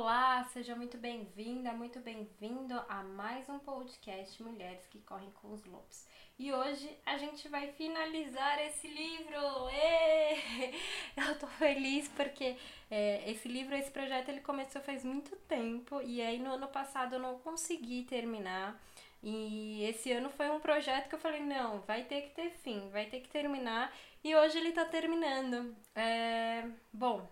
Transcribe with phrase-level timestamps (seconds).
[0.00, 5.64] Olá, seja muito bem-vinda, muito bem-vindo a mais um podcast Mulheres que Correm com os
[5.64, 6.06] Lobos.
[6.38, 9.40] E hoje a gente vai finalizar esse livro!
[11.18, 12.56] Eu tô feliz porque
[12.88, 17.16] é, esse livro, esse projeto, ele começou faz muito tempo e aí no ano passado
[17.16, 18.80] eu não consegui terminar.
[19.20, 22.88] E esse ano foi um projeto que eu falei, não, vai ter que ter fim,
[22.90, 23.92] vai ter que terminar.
[24.22, 25.74] E hoje ele tá terminando.
[25.92, 27.28] É, bom,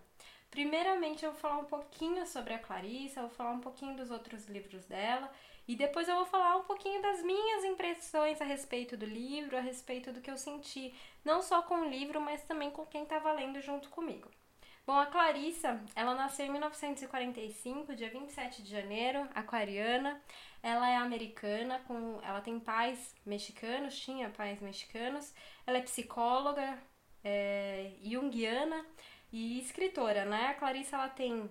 [0.49, 4.47] Primeiramente, eu vou falar um pouquinho sobre a Clarissa, vou falar um pouquinho dos outros
[4.47, 5.31] livros dela
[5.67, 9.61] e depois eu vou falar um pouquinho das minhas impressões a respeito do livro, a
[9.61, 10.93] respeito do que eu senti,
[11.25, 14.31] não só com o livro, mas também com quem estava lendo junto comigo.
[14.85, 20.21] Bom, a Clarissa, ela nasceu em 1945, dia 27 de janeiro, aquariana.
[20.63, 25.33] Ela é americana, com, ela tem pais mexicanos, tinha pais mexicanos.
[25.65, 26.81] Ela é psicóloga,
[27.21, 28.85] é, junguiana
[29.31, 30.47] e escritora, né?
[30.47, 31.49] A Clarissa ela tem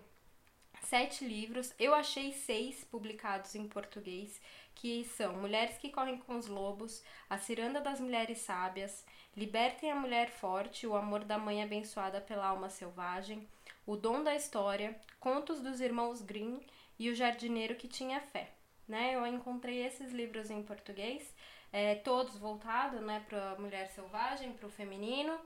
[0.82, 1.74] sete livros.
[1.78, 4.40] Eu achei seis publicados em português,
[4.74, 9.04] que são Mulheres que Correm com os Lobos, A Ciranda das Mulheres Sábias,
[9.36, 13.46] Libertem a Mulher Forte, O Amor da Mãe Abençoada pela Alma Selvagem,
[13.86, 16.60] O Dom da História, Contos dos Irmãos Grimm
[16.98, 18.50] e O Jardineiro que Tinha Fé.
[18.88, 19.14] Né?
[19.14, 21.34] Eu encontrei esses livros em português,
[21.72, 25.38] é, todos voltados né, para a mulher selvagem, para o feminino.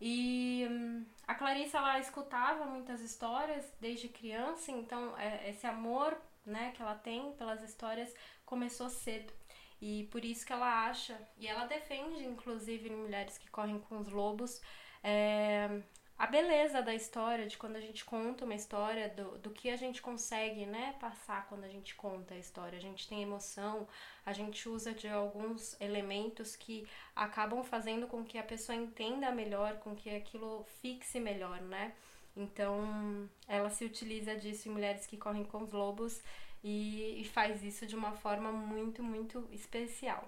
[0.00, 6.72] E hum, a Clarice ela escutava muitas histórias desde criança, então é, esse amor né,
[6.74, 9.32] que ela tem pelas histórias começou cedo.
[9.80, 13.98] E por isso que ela acha, e ela defende, inclusive, em Mulheres que Correm com
[13.98, 14.60] os Lobos,
[15.02, 15.82] é,
[16.18, 19.76] a beleza da história, de quando a gente conta uma história, do, do que a
[19.76, 22.78] gente consegue né, passar quando a gente conta a história.
[22.78, 23.86] A gente tem emoção,
[24.24, 29.76] a gente usa de alguns elementos que acabam fazendo com que a pessoa entenda melhor,
[29.76, 31.92] com que aquilo fixe melhor, né?
[32.34, 36.22] Então, ela se utiliza disso em Mulheres que Correm com os Lobos
[36.64, 40.24] e, e faz isso de uma forma muito, muito especial.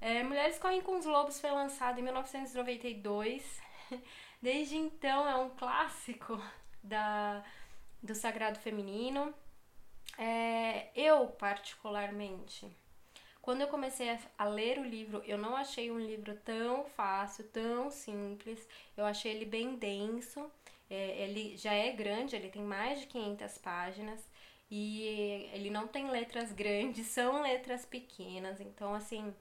[0.00, 3.60] É, Mulheres Correm com os Lobos foi lançado em 1992.
[4.40, 6.40] Desde então é um clássico
[6.82, 7.44] da,
[8.02, 9.34] do sagrado feminino.
[10.18, 12.70] É, eu, particularmente,
[13.46, 17.44] quando eu comecei a, a, ler o livro, eu não achei um livro tão fácil,
[17.44, 18.66] tão simples.
[18.96, 20.50] Eu achei ele bem denso.
[20.90, 24.20] É, ele já é grande, ele tem mais de 500 páginas.
[24.70, 28.60] E ele não tem letras grandes, são letras pequenas.
[28.60, 29.32] Então, assim,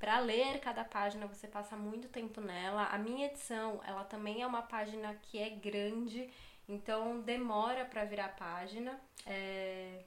[0.00, 2.86] para ler cada página, você passa muito tempo nela.
[2.86, 6.28] A minha edição, ela também é uma página que é grande,
[6.66, 8.98] então demora para virar página.
[9.26, 10.02] É...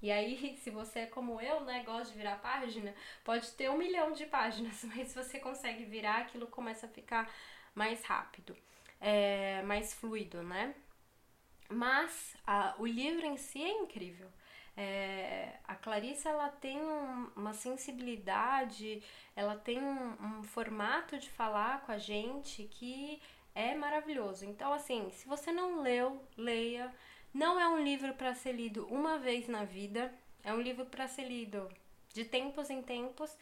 [0.00, 3.76] E aí, se você é como eu, né, gosta de virar página, pode ter um
[3.76, 7.30] milhão de páginas, mas se você consegue virar, aquilo começa a ficar
[7.74, 8.56] mais rápido,
[8.98, 9.60] é...
[9.62, 10.74] mais fluido, né?
[11.68, 14.30] Mas a, o livro em si é incrível.
[14.76, 19.02] É, a Clarissa ela tem um, uma sensibilidade,
[19.36, 23.22] ela tem um, um formato de falar com a gente que
[23.54, 24.44] é maravilhoso.
[24.44, 26.92] Então, assim, se você não leu, leia.
[27.32, 30.12] Não é um livro para ser lido uma vez na vida,
[30.44, 31.68] é um livro para ser lido
[32.12, 33.36] de tempos em tempos.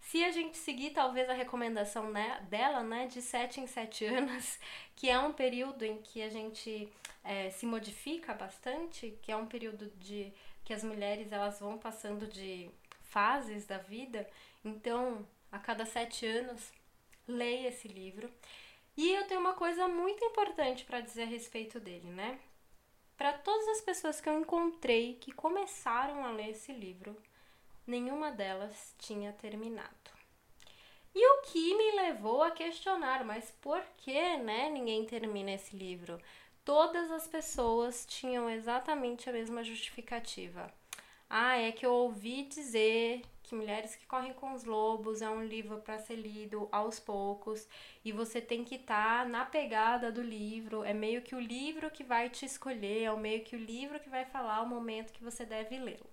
[0.00, 4.58] Se a gente seguir talvez a recomendação né, dela, né, de 7 em 7 anos,
[4.96, 6.88] que é um período em que a gente
[7.22, 10.32] é, se modifica bastante, que é um período de
[10.66, 12.68] que as mulheres elas vão passando de
[13.04, 14.28] fases da vida.
[14.64, 16.72] Então, a cada sete anos,
[17.26, 18.28] leia esse livro.
[18.96, 22.40] E eu tenho uma coisa muito importante para dizer a respeito dele, né?
[23.16, 27.16] Para todas as pessoas que eu encontrei que começaram a ler esse livro,
[27.86, 30.10] nenhuma delas tinha terminado.
[31.14, 36.20] E o que me levou a questionar, mas por que, né, ninguém termina esse livro?
[36.66, 40.68] Todas as pessoas tinham exatamente a mesma justificativa.
[41.30, 45.44] Ah, é que eu ouvi dizer que Mulheres que Correm com os Lobos é um
[45.44, 47.68] livro para ser lido aos poucos
[48.04, 50.82] e você tem que estar tá na pegada do livro.
[50.82, 54.10] É meio que o livro que vai te escolher, é meio que o livro que
[54.10, 56.10] vai falar o momento que você deve lê-lo.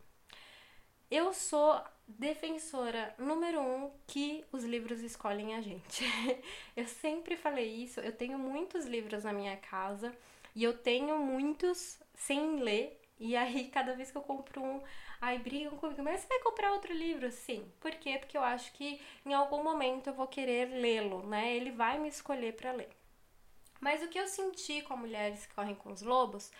[1.09, 6.05] Eu sou defensora número um que os livros escolhem a gente.
[6.77, 10.15] eu sempre falei isso, eu tenho muitos livros na minha casa
[10.55, 12.99] e eu tenho muitos sem ler.
[13.19, 14.81] E aí, cada vez que eu compro um,
[15.21, 17.31] aí brigam comigo, mas você vai comprar outro livro?
[17.31, 17.71] Sim.
[17.79, 18.17] Por quê?
[18.19, 21.55] Porque eu acho que em algum momento eu vou querer lê-lo, né?
[21.55, 22.89] Ele vai me escolher para ler.
[23.79, 26.51] Mas o que eu senti com Mulheres que Correm com os Lobos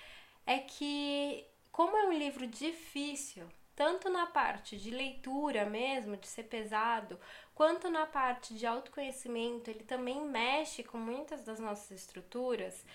[0.46, 6.44] é que, como é um livro difícil, tanto na parte de leitura mesmo, de ser
[6.44, 7.20] pesado,
[7.56, 12.86] quanto na parte de autoconhecimento, ele também mexe com muitas das nossas estruturas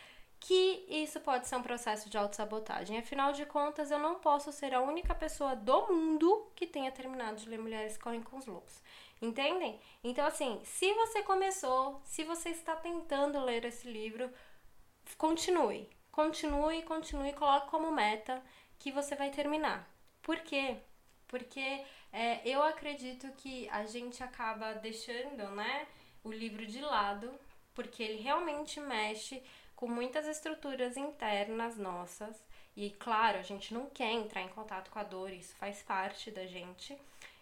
[0.41, 2.99] que isso pode ser um processo de autossabotagem.
[2.99, 7.37] Afinal de contas, eu não posso ser a única pessoa do mundo que tenha terminado
[7.37, 8.83] de ler Mulheres Correm com os Lobos.
[9.21, 9.81] Entendem?
[10.03, 14.31] Então, assim, se você começou, se você está tentando ler esse livro,
[15.17, 15.89] continue.
[16.13, 18.43] Continue, continue, coloque como meta
[18.79, 19.89] que você vai terminar.
[20.23, 20.77] Por quê?
[21.27, 25.87] Porque é, eu acredito que a gente acaba deixando, né,
[26.23, 27.31] o livro de lado,
[27.75, 29.43] porque ele realmente mexe
[29.79, 32.37] com muitas estruturas internas nossas.
[32.77, 36.33] E claro, a gente não quer entrar em contato com a dor, isso faz parte
[36.33, 36.99] da gente.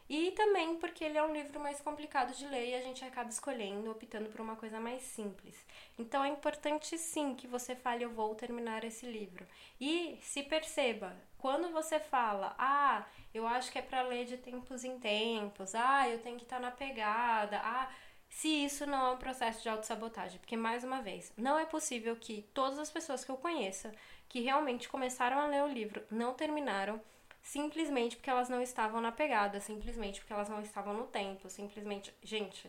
[0.06, 3.30] E também porque ele é um livro mais complicado de ler e a gente acaba
[3.30, 5.56] escolhendo, optando por uma coisa mais simples.
[5.98, 9.46] Então é importante sim que você fale: Eu vou terminar esse livro.
[9.80, 14.84] E se perceba, quando você fala, ah, eu acho que é para ler de tempos
[14.84, 17.90] em tempos, ah, eu tenho que estar tá na pegada, ah
[18.28, 20.38] se isso não é um processo de autossabotagem.
[20.38, 23.92] Porque, mais uma vez, não é possível que todas as pessoas que eu conheça
[24.28, 27.00] que realmente começaram a ler o livro não terminaram
[27.42, 32.12] simplesmente porque elas não estavam na pegada, simplesmente porque elas não estavam no tempo, simplesmente.
[32.22, 32.68] Gente,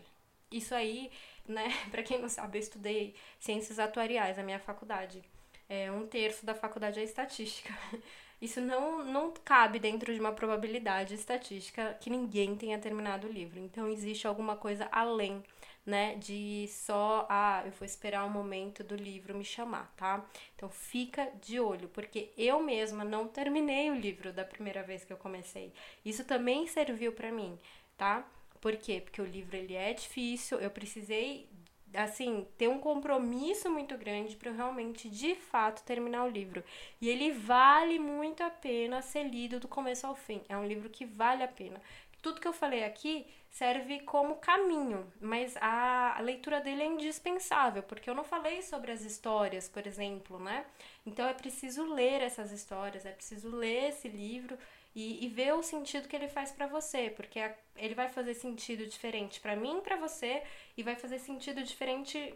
[0.51, 1.11] isso aí,
[1.47, 5.23] né, pra quem não sabe, eu estudei ciências atuariais na minha faculdade.
[5.69, 7.73] É, um terço da faculdade é estatística.
[8.41, 13.59] Isso não, não cabe dentro de uma probabilidade estatística que ninguém tenha terminado o livro.
[13.59, 15.43] Então, existe alguma coisa além
[15.87, 20.23] né, de só, ah, eu vou esperar o um momento do livro me chamar, tá?
[20.53, 25.13] Então fica de olho, porque eu mesma não terminei o livro da primeira vez que
[25.13, 25.71] eu comecei.
[26.03, 27.57] Isso também serviu para mim,
[27.97, 28.27] tá?
[28.59, 28.99] Por quê?
[28.99, 31.49] Porque o livro ele é difícil, eu precisei
[31.97, 36.63] assim, ter um compromisso muito grande para realmente, de fato, terminar o livro.
[37.01, 40.41] E ele vale muito a pena ser lido do começo ao fim.
[40.47, 41.81] É um livro que vale a pena.
[42.21, 48.09] Tudo que eu falei aqui serve como caminho, mas a leitura dele é indispensável, porque
[48.09, 50.65] eu não falei sobre as histórias, por exemplo, né?
[51.05, 54.57] Então é preciso ler essas histórias, é preciso ler esse livro
[54.97, 58.33] e, e ver o sentido que ele faz para você, porque a, ele vai fazer
[58.33, 60.41] sentido diferente para mim, para você,
[60.75, 62.33] e vai fazer sentido diferente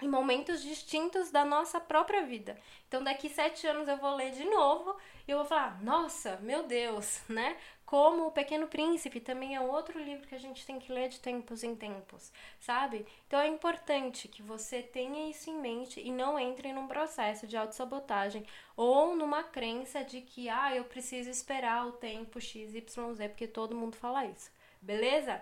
[0.00, 2.58] em momentos distintos da nossa própria vida.
[2.86, 4.96] Então, daqui sete anos eu vou ler de novo
[5.26, 7.56] e eu vou falar: nossa, meu Deus, né?
[7.86, 11.20] Como O Pequeno Príncipe também é outro livro que a gente tem que ler de
[11.20, 13.06] tempos em tempos, sabe?
[13.28, 17.56] Então é importante que você tenha isso em mente e não entre num processo de
[17.56, 18.44] autossabotagem
[18.76, 23.94] ou numa crença de que, ah, eu preciso esperar o tempo XYZ, porque todo mundo
[23.96, 24.50] fala isso,
[24.82, 25.40] beleza?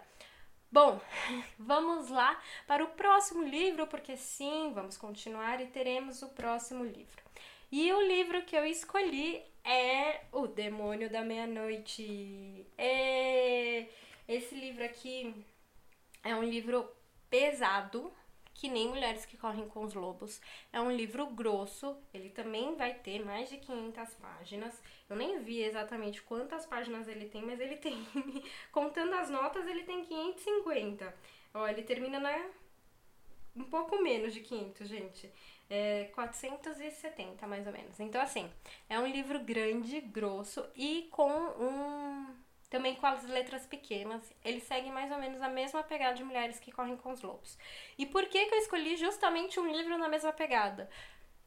[0.74, 1.00] Bom,
[1.56, 2.36] vamos lá
[2.66, 7.22] para o próximo livro, porque sim, vamos continuar e teremos o próximo livro.
[7.70, 12.66] E o livro que eu escolhi é O Demônio da Meia-Noite.
[12.76, 13.86] É...
[14.26, 15.32] Esse livro aqui
[16.24, 16.90] é um livro
[17.30, 18.12] pesado,
[18.54, 20.40] que nem Mulheres que Correm com os Lobos.
[20.72, 24.82] É um livro grosso, ele também vai ter mais de 500 páginas.
[25.10, 28.06] Eu nem vi exatamente quantas páginas ele tem, mas ele tem,
[28.72, 31.14] contando as notas, ele tem 550.
[31.52, 32.50] Ó, ele termina na
[33.56, 35.30] um pouco menos de 500, gente
[35.68, 37.98] é, 470 mais ou menos.
[37.98, 38.50] Então, assim,
[38.88, 42.26] é um livro grande, grosso e com um.
[42.70, 44.22] Também com as letras pequenas.
[44.44, 47.58] Ele segue mais ou menos a mesma pegada de Mulheres que Correm com os Lobos.
[47.96, 50.88] E por que, que eu escolhi justamente um livro na mesma pegada?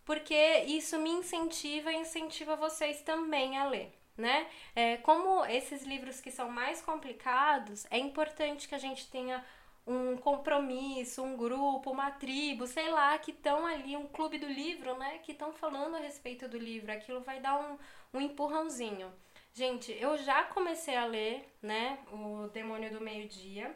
[0.06, 4.48] Porque isso me incentiva e incentiva vocês também a ler né?
[4.76, 9.46] É, como esses livros que são mais complicados, é importante que a gente tenha
[9.86, 14.98] um compromisso, um grupo, uma tribo, sei lá, que estão ali, um clube do livro,
[14.98, 15.20] né?
[15.20, 16.92] Que estão falando a respeito do livro.
[16.92, 17.78] Aquilo vai dar um,
[18.18, 19.14] um empurrãozinho.
[19.58, 21.98] Gente, eu já comecei a ler, né?
[22.12, 23.76] O Demônio do Meio-Dia.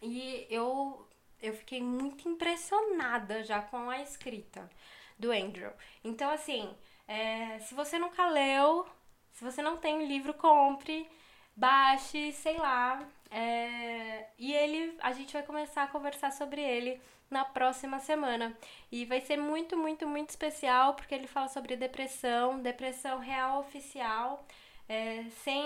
[0.00, 1.04] E eu,
[1.42, 4.70] eu fiquei muito impressionada já com a escrita
[5.18, 5.72] do Andrew.
[6.04, 6.72] Então, assim,
[7.08, 8.86] é, se você nunca leu,
[9.32, 11.10] se você não tem o livro, compre,
[11.56, 17.44] baixe, sei lá, é, e ele, a gente vai começar a conversar sobre ele na
[17.44, 18.56] próxima semana.
[18.92, 24.46] E vai ser muito, muito, muito especial porque ele fala sobre depressão, depressão real oficial,
[24.88, 25.62] é, sem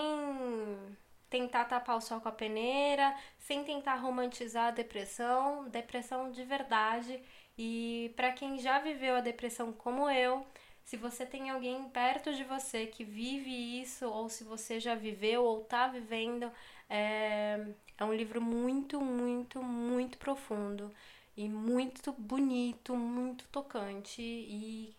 [1.29, 7.21] tentar tapar o sol com a peneira, sem tentar romantizar a depressão, depressão de verdade.
[7.57, 10.45] E para quem já viveu a depressão como eu,
[10.83, 15.43] se você tem alguém perto de você que vive isso, ou se você já viveu
[15.43, 16.51] ou está vivendo,
[16.89, 17.63] é,
[17.97, 20.91] é um livro muito, muito, muito profundo
[21.37, 24.95] e muito bonito, muito tocante e,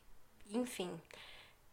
[0.52, 0.90] enfim,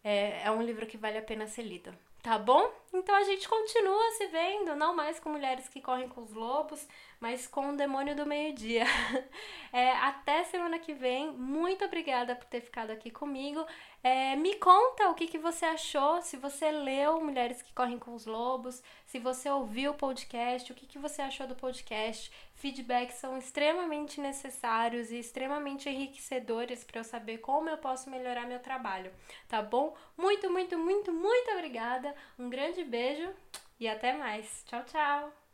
[0.03, 2.06] é, é um livro que vale a pena ser lido.
[2.21, 2.69] Tá bom?
[2.93, 6.85] Então a gente continua se vendo, não mais com mulheres que correm com os lobos,
[7.19, 8.85] mas com o demônio do meio-dia.
[9.73, 11.29] É, até semana que vem.
[11.33, 13.63] Muito obrigada por ter ficado aqui comigo.
[14.07, 18.15] É, me conta o que, que você achou, se você leu Mulheres que Correm com
[18.15, 22.31] os Lobos, se você ouviu o podcast, o que, que você achou do podcast.
[22.55, 28.59] Feedbacks são extremamente necessários e extremamente enriquecedores para eu saber como eu posso melhorar meu
[28.59, 29.11] trabalho,
[29.49, 29.93] tá bom?
[30.15, 32.15] Muito, muito, muito, muito obrigada.
[32.39, 33.29] Um grande beijo
[33.77, 34.63] e até mais.
[34.67, 35.46] Tchau, tchau!